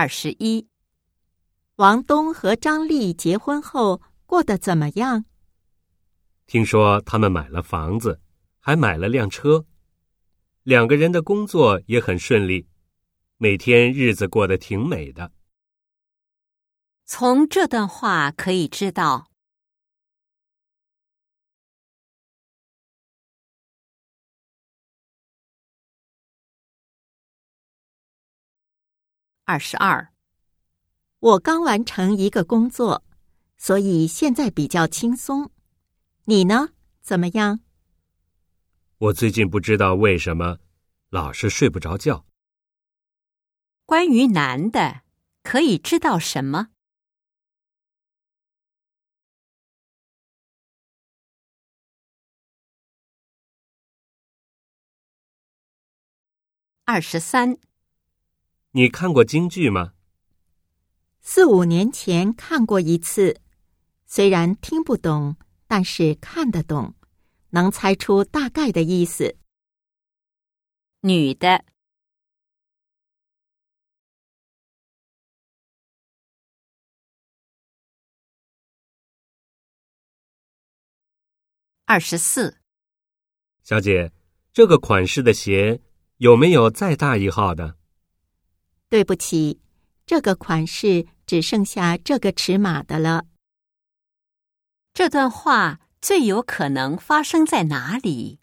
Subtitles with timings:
[0.00, 0.66] 二十一，
[1.76, 5.26] 王东和张丽结婚后过得怎么样？
[6.46, 8.18] 听说他们买了房子，
[8.60, 9.66] 还买了辆车，
[10.62, 12.66] 两个人的工作也很顺利，
[13.36, 15.32] 每天日子过得挺美的。
[17.04, 19.29] 从这段话可以知道，
[29.50, 30.12] 二十二，
[31.18, 33.04] 我刚完成一个工作，
[33.56, 35.50] 所以现在比较轻松。
[36.26, 36.68] 你呢？
[37.00, 37.58] 怎么样？
[38.98, 40.58] 我最近不知道为什么
[41.08, 42.24] 老是睡不着觉。
[43.84, 45.02] 关于男的，
[45.42, 46.68] 可以知道什么？
[56.84, 57.58] 二十三，
[58.72, 59.94] 你看过京剧吗？
[61.20, 63.40] 四五年前看过一次，
[64.06, 66.94] 虽然听不懂，但是看得懂，
[67.50, 69.36] 能猜出大概的意思。
[71.00, 71.64] 女的，
[81.86, 82.58] 二十四，
[83.64, 84.12] 小姐，
[84.52, 85.80] 这个款式的鞋
[86.18, 87.79] 有没有再大一号的？
[88.90, 89.60] 对不起，
[90.04, 93.24] 这个款式只剩下这个尺码的了。
[94.92, 98.40] 这段话最有可能发生在哪里？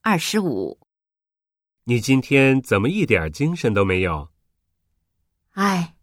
[0.00, 0.80] 二十五，
[1.84, 4.32] 你今天怎么一点精神都没有？
[5.50, 5.94] 哎，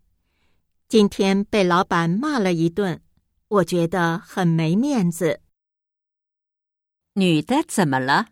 [0.87, 3.01] 今天被老板骂了一顿，
[3.49, 5.41] 我觉得很没面子。
[7.13, 8.27] 女的怎么了？